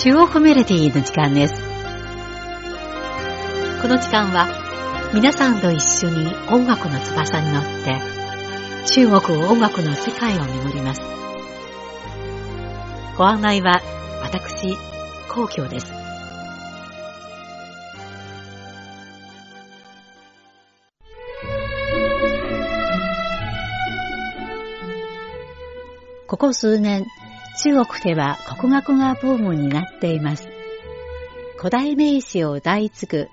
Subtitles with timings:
[0.00, 1.54] 中国メロディーの時間です。
[3.82, 4.46] この時間は
[5.12, 8.00] 皆さんと一緒に音楽の翼に乗って
[8.92, 11.00] 中国音楽の世界を巡ります。
[13.16, 13.82] ご案内は
[14.22, 14.76] 私、
[15.28, 15.92] 皇居です。
[26.28, 27.04] ここ数年、
[27.60, 30.48] 中国では国学がブームになっています。
[31.56, 33.28] 古代名詞を歌い継ぐ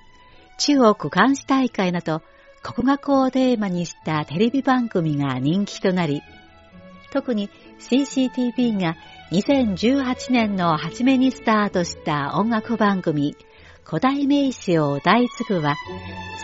[0.57, 2.23] 中国監視大会など
[2.63, 6.23] 国学をテーマにしたテレビ番組が人気となり、
[7.11, 8.95] 特に CCTV が
[9.31, 13.38] 2018年の初めにスタートした音楽番組
[13.83, 15.75] 古代名詞を歌い継ぐは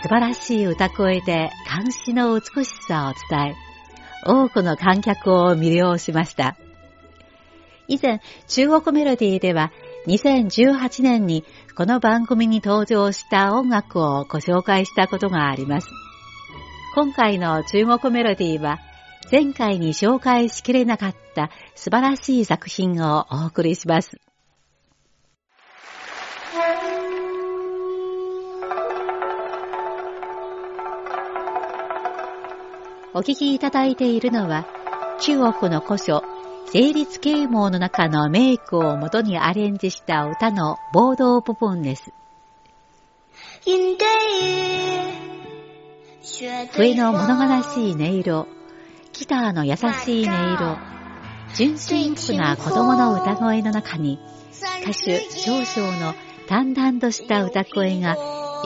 [0.00, 3.54] 素晴らしい歌声で監視の美しさを伝え、
[4.24, 6.56] 多くの観客を魅了しました。
[7.88, 9.72] 以前、中国メロディーでは
[10.06, 11.44] 2018年に
[11.76, 15.88] この番組に登場した音楽をご紹介したことがあります。
[16.94, 18.78] 今回の中国メロディーは
[19.30, 24.20] 前回に紹介しきれなかった素晴らしい作品をお送りします。
[33.14, 34.66] お聞きいただいているのは
[35.20, 36.22] 中国の古書
[36.70, 42.12] 成立啓蒙の中のメイクを元にアレンジした歌のボード部分です。
[46.72, 48.48] 笛の物悲しい音色、
[49.12, 50.78] ギターの優しい音色、
[51.54, 54.18] 純真無な子供の歌声の中に、
[54.82, 56.14] 歌手少々の
[56.48, 58.16] 淡々とした歌声が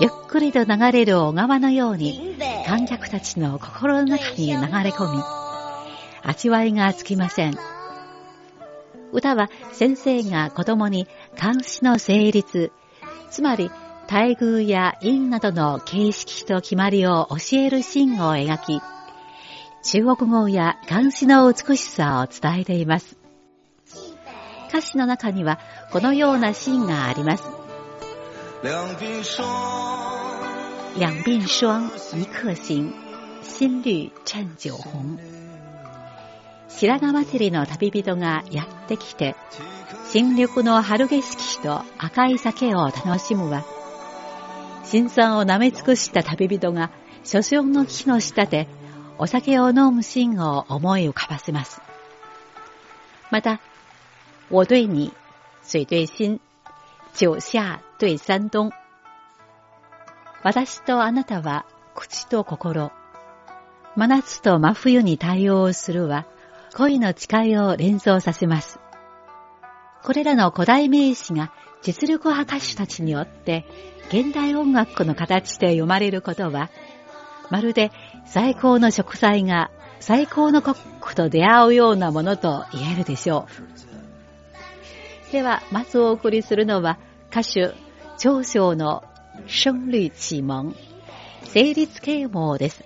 [0.01, 4.59] ゆっくりと流れる小川のように観客たちの心の中に流れ
[4.91, 5.23] 込み、
[6.23, 7.76] 味わいがつきません。
[9.13, 11.07] 歌は先生が子供に
[11.41, 12.73] 監視の成立、
[13.31, 13.71] つまり
[14.11, 18.81] 待遇や因などの形式と決まりを教えるシーンを描き、
[19.83, 23.17] 中国語や監視の美しさを伝えています。
[24.69, 25.61] 歌詞の中には
[25.93, 27.45] このようなシーンがあります。
[28.63, 28.89] 两
[31.23, 32.93] 鬓霜，一颗心，
[33.43, 35.46] 心绿衬酒紅。
[36.69, 39.37] 白髪祭りの旅人がやってきて、
[40.11, 43.65] 新緑の春景色と赤い酒を楽しむわ。
[44.85, 46.91] 新酸を舐め尽くした旅人が、
[47.25, 48.69] 初春の木の下で
[49.19, 51.81] お酒を飲むシーンを思い浮かばせます。
[53.31, 53.61] また、
[54.51, 55.13] 我对你、
[55.63, 56.41] 水对心、
[57.13, 58.71] 酒下对山東。
[60.45, 62.93] 私とあなたは口と心。
[63.97, 66.27] 真夏と真冬に対応するは、
[66.75, 68.79] 恋の誓いを連想させます。
[70.03, 73.65] これらの古代名詞が実力派歌手たちによって
[74.09, 76.71] 現代音楽の形で読まれることは、
[77.51, 77.91] まるで
[78.25, 83.47] 最高の食材が最高のコックと出会うようなものと言えるでしょ
[85.29, 85.33] う。
[85.33, 86.99] では、まずお送りするのは
[87.31, 87.75] 歌手、
[88.19, 89.03] 長小の
[89.47, 90.75] 生律启蒙、
[91.45, 92.85] 成立啓蒙です。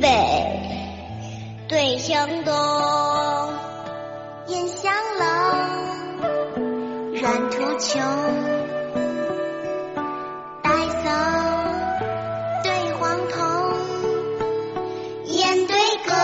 [0.00, 0.08] 北
[1.68, 2.54] 对湘东
[4.46, 5.26] 雁向南
[7.14, 8.00] 软途穷
[10.62, 11.10] 白首
[12.62, 13.38] 对黄铜
[15.26, 16.14] 雁对歌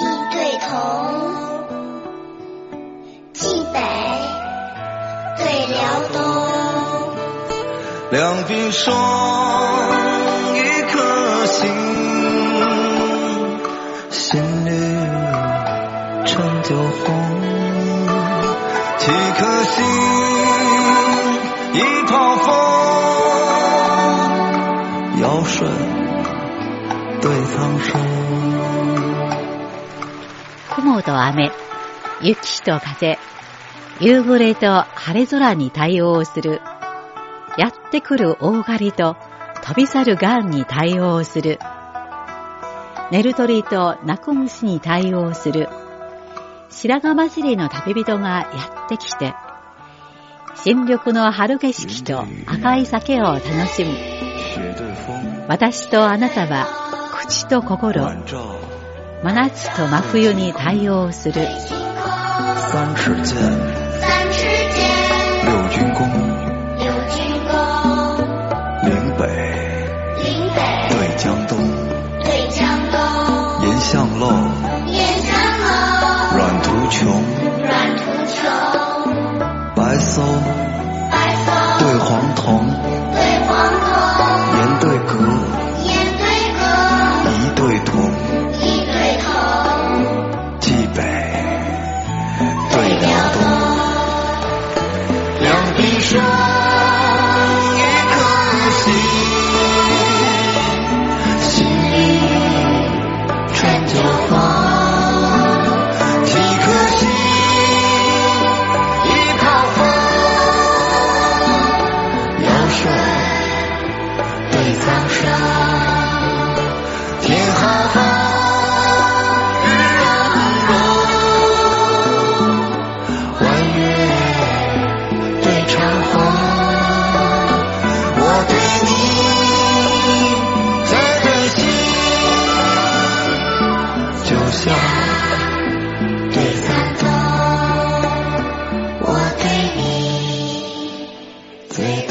[0.00, 0.02] 一
[0.32, 0.70] 对同
[3.34, 3.42] 冀
[3.74, 3.78] 北
[5.36, 5.80] 对辽
[6.14, 6.16] 东
[8.10, 9.83] 两鬓霜
[16.64, 17.14] 成酒红。
[18.96, 19.84] 几颗心，
[21.74, 22.46] 一泡风，
[25.20, 25.68] 尧舜
[27.20, 27.98] 对苍生。
[30.74, 31.52] 雲と雨、
[32.22, 33.18] 雪と風、
[34.00, 36.62] 夕暮れと晴れ空に対応する
[37.58, 39.16] やってくる大狩りと
[39.62, 41.58] 飛び去る癌に対応する。
[43.10, 45.68] ネルトリとナコムシに対応する
[46.70, 49.34] 白髪混じりの旅人がやってきて、
[50.56, 53.90] 新緑の春景色と赤い酒を楽しむ。
[55.48, 56.66] 私とあなたは
[57.20, 61.42] 口と心、真夏と真冬に対応する。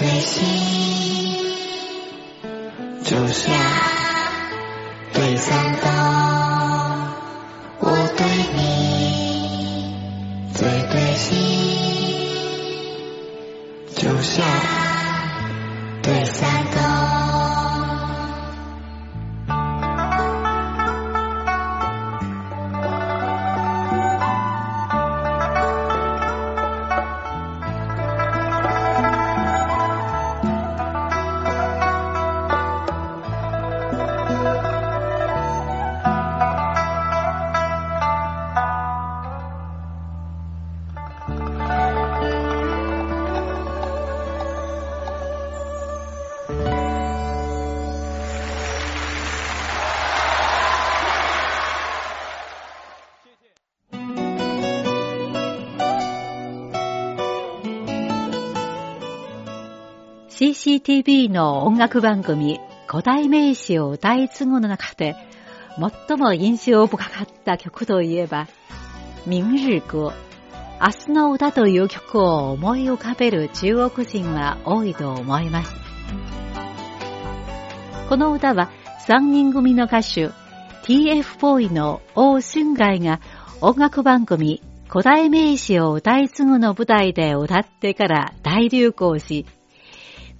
[0.04, 0.44] 最对心，
[3.06, 4.12] 就像
[60.63, 62.57] CCTV の音楽番組
[62.88, 65.13] 古代名詞を歌い継ぐの中で
[66.07, 68.48] 最も印象深かった曲といえば、
[69.27, 70.13] 明日歌、明
[71.07, 75.75] 日の歌という曲を思い浮かべる中国人は多いと思います。
[78.07, 78.71] この歌は
[79.06, 80.30] 3人組の歌手
[80.86, 83.19] TF ボーイの王春外が
[83.59, 89.45] 音楽番組古代名詞を歌い継ぐの舞台で歌ってから大流行し、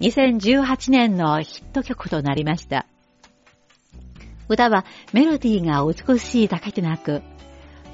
[0.00, 2.86] 2018年のヒット曲となりました。
[4.48, 7.22] 歌はメロディーが美しいだけでなく、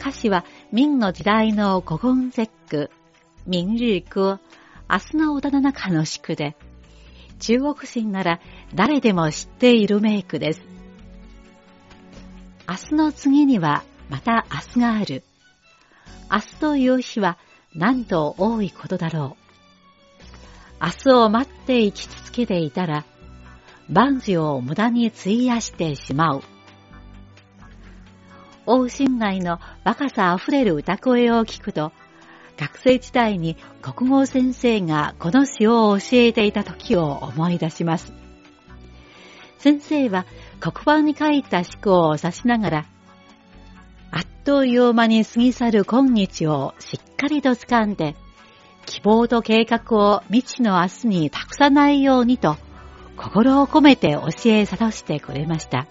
[0.01, 2.91] 歌詞は明の時代の古言節句、
[3.47, 4.41] 明日歌、
[4.89, 6.57] 明日の歌の中の詩句で、
[7.39, 8.41] 中国人なら
[8.75, 10.63] 誰でも知っている名句です。
[12.69, 15.23] 明日の次にはまた明日がある。
[16.31, 17.39] 明日という日は
[17.75, 19.40] なんと多いことだろう。
[20.83, 23.05] 明日を待って生き続けていたら、
[23.91, 26.43] 万事を無駄に費やしてしまう。
[28.65, 31.93] 王春外の若さあふれる歌声を聞くと、
[32.57, 38.13] 学生時代に国語先生がこの詩を教えていた時を思い出します。
[39.59, 40.25] 先生は
[40.61, 42.87] 黒板に書いた詩句を指しながら、
[44.11, 48.17] あっという間に過ぎ去る今日をしっかりと掴んで、
[48.87, 52.57] 希望と計画を未知の明日に託さないようにと
[53.17, 55.87] 心を込めて教え諭してくれました。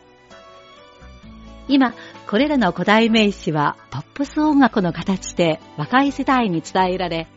[1.68, 1.94] 今、
[2.28, 7.28] これらの古代名詞はポップス音楽の形で若い世代に伝えられ、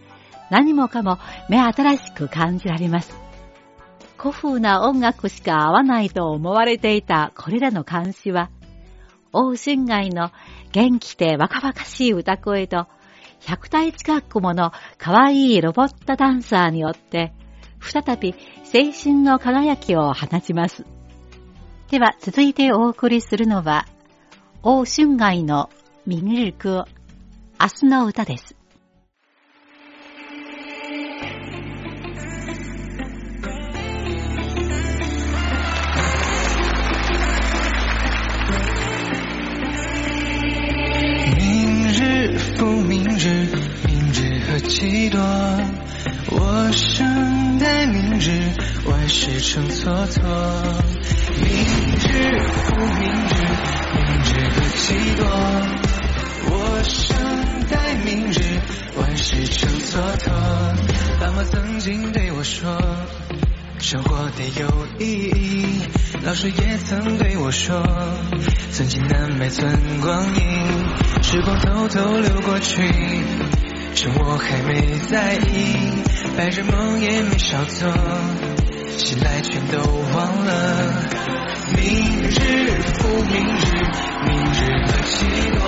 [0.50, 1.18] 何もかも
[1.50, 3.14] 目新しく感じられます。
[4.16, 8.50] 古風な音楽しか合わないと思われていたこれらの漢詩は、
[9.32, 10.30] 王春外の
[10.72, 12.86] 元気で若々しい歌声と
[13.46, 17.32] 100体近くもの可愛いロボットダンサーによって、
[17.80, 18.34] 再び
[18.74, 20.84] 青春の輝きを放ちます。
[21.90, 23.86] では続いてお送りするのは、
[24.62, 25.70] 王春街の
[26.06, 26.84] ミニルク、
[27.60, 28.56] 明日の歌です。
[64.42, 64.68] 没有
[64.98, 65.82] 意义。
[66.24, 67.80] 老师也曾对我说，
[68.72, 72.82] 曾经难买寸光阴，时光偷偷流过去。
[73.94, 75.76] 趁我还没在意，
[76.36, 77.88] 白日梦也没少做，
[78.96, 80.92] 醒来全都忘了。
[81.76, 83.64] 明日复明日，
[84.26, 85.62] 明日何其多。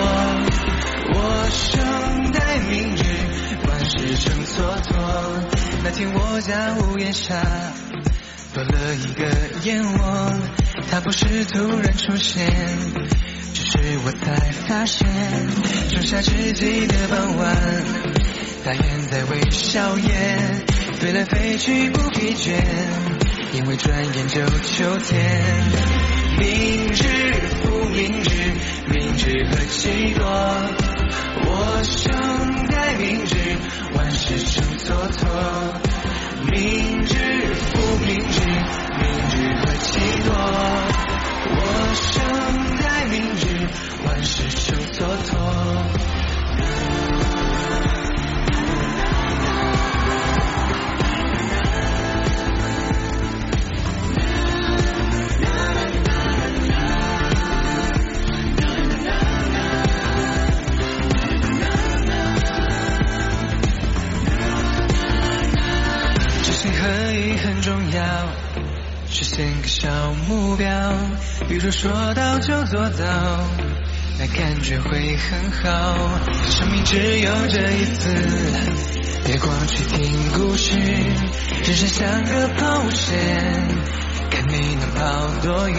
[1.15, 1.17] 我
[1.53, 3.05] 生待明日，
[3.69, 4.91] 万事成蹉跎。
[5.85, 7.37] 那天我家屋檐下
[8.55, 9.25] 多了一个
[9.65, 10.33] 燕窝，
[10.89, 12.49] 它不是突然出现，
[13.53, 15.09] 只是我才发现，
[15.91, 17.57] 仲夏之际的傍晚。
[18.65, 20.65] 大雁在微笑雁，
[21.01, 22.63] 飞来飞去不疲倦，
[23.55, 25.21] 因为转眼就秋天。
[26.39, 28.55] 明日复明日，
[28.89, 30.25] 明日何其多。
[31.47, 33.59] 我生待明日，
[33.97, 35.27] 万事成蹉跎。
[36.53, 37.04] 明
[71.47, 73.07] 比如说到就做到，
[74.19, 76.19] 那感觉会很好。
[76.51, 78.09] 生命只有这一次，
[79.25, 83.17] 别光去听故事，人生像个抛物线，
[84.31, 85.79] 看你能跑多远。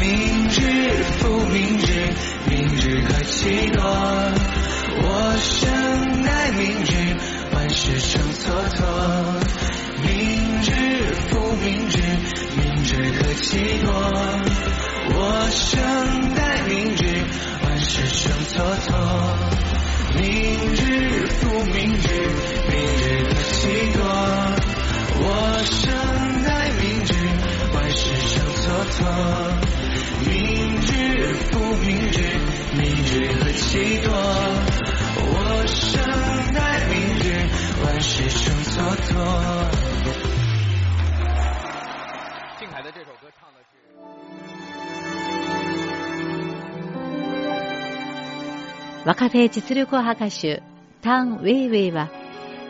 [0.00, 2.12] 明日复明日，
[2.48, 3.82] 明日何其多。
[5.00, 7.16] 我生待明日，
[7.58, 8.84] 万事成蹉跎。
[10.04, 10.06] 明
[10.62, 10.70] 日
[11.28, 11.98] 复明日。
[12.56, 12.88] 明日
[13.18, 13.48] 何其
[13.80, 13.90] 多，
[15.10, 15.18] 我
[15.50, 15.66] 生
[16.36, 17.24] 待明日，
[17.64, 18.94] 万事成蹉跎。
[20.14, 20.22] 明
[20.72, 22.06] 日复明日，
[22.70, 23.98] 明日何其多，
[49.08, 50.62] 若手実力派歌手、
[51.00, 52.10] タン・ウェイウェイは、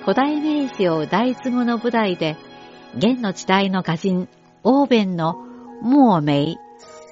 [0.03, 2.37] 古代名詞を大都語の舞台で、
[2.95, 4.29] 元の時代の歌人、
[4.63, 5.35] オーベンの
[5.83, 6.57] ムオメイ、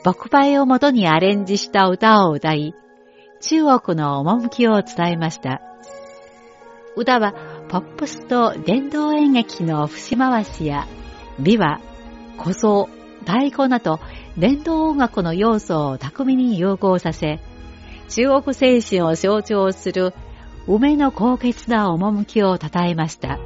[0.05, 2.73] 牧梅をもとにアレンジした歌を歌い、
[3.41, 5.61] 中国の趣を伝えました。
[6.95, 7.35] 歌は、
[7.69, 10.87] ポップスと伝統演劇の節回しや、
[11.41, 11.81] 美和、
[12.39, 12.89] 小僧、
[13.23, 13.99] 太鼓など
[14.39, 17.41] 伝統音楽の要素を巧みに融合させ、
[18.09, 20.15] 中国精神を象徴する
[20.67, 23.39] 梅の高潔な趣を称えました。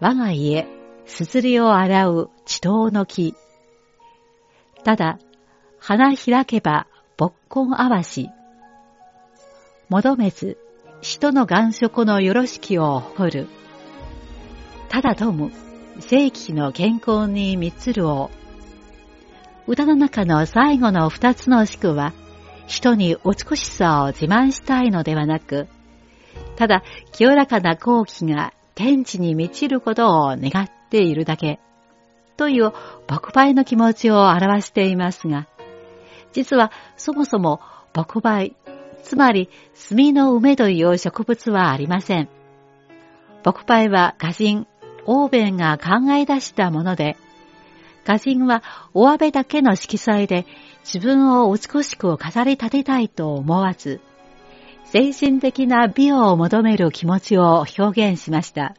[0.00, 0.66] 我が家、
[1.06, 3.34] すずりを洗う地頭の木。
[4.84, 5.18] ただ、
[5.78, 8.30] 花開けば勃根合わし。
[9.88, 10.58] 求めず、
[11.00, 13.48] 人の願色のよろしきを誇る。
[14.88, 15.52] ただとむ、
[16.00, 18.30] 世紀の健康に満るを。
[19.66, 22.12] 歌の中の最後の二つの宿は、
[22.66, 25.66] 人に美しさを自慢したいのではなく、
[26.56, 26.82] ただ
[27.12, 31.58] 清らかな好奇が天地に満ちることを願っているだけ、
[32.36, 32.72] という
[33.08, 35.48] 牧梅の気持ちを表していますが、
[36.32, 37.60] 実はそもそも
[37.92, 38.52] 牧梅、
[39.02, 42.28] つまり墨の梅という植物はありません。
[43.44, 44.66] 牧梅は歌人
[45.06, 47.16] 欧米が考え出したもので、
[48.06, 48.62] 歌人は
[48.94, 50.46] お詫びだけの色彩で
[50.84, 54.00] 自分を美しく飾り立てたいと思わず、
[54.84, 58.76] 精神的な美を求める気持ちを表現しました。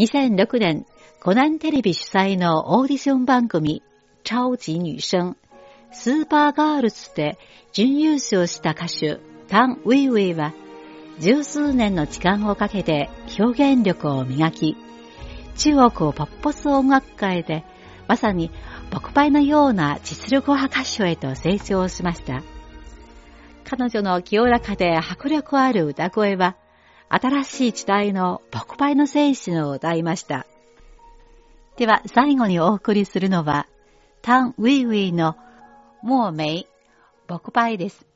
[0.00, 0.84] 2006年、
[1.22, 3.84] コナンテレビ主催のオーディション番組、
[4.24, 5.36] 超級女生、
[5.92, 7.38] スーパーガールズで
[7.72, 10.54] 準優勝した歌手、タン・ウィウィは、
[11.20, 14.76] 十数年の時間をかけて表現力を磨き、
[15.58, 17.64] 中国をポップス音楽界で
[18.06, 18.50] まさに
[18.90, 22.42] 牧梅のような実力派歌手へと成長しました。
[23.64, 26.56] 彼女の清らかで迫力ある歌声は、
[27.10, 30.46] 新しい時代の牧パイの精神を歌いました。
[31.76, 33.66] では最後にお送りするのは、
[34.22, 35.36] タン・ウィウィの
[36.02, 36.66] モーメイ、
[37.28, 38.07] 牧パイです。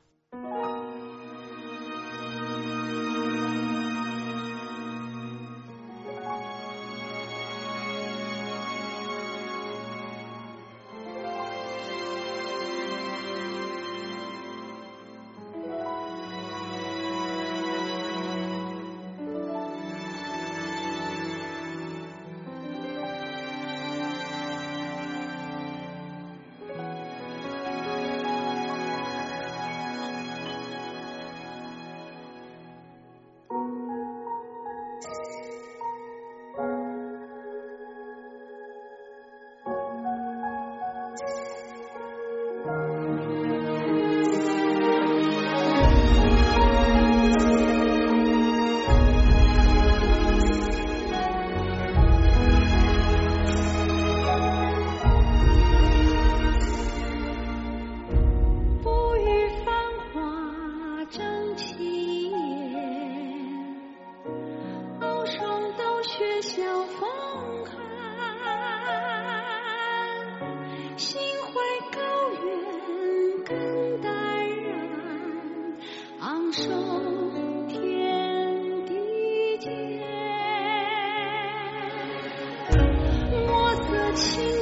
[84.17, 84.62] 情。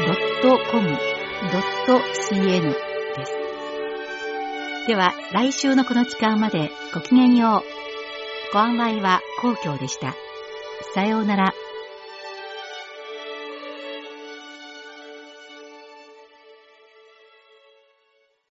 [0.00, 2.74] .com.cn で
[3.26, 3.32] す。
[4.86, 7.62] では、来週のこの時間までごきげんよう。
[8.52, 10.14] ご案内は皇居でした。
[10.94, 11.54] さようなら。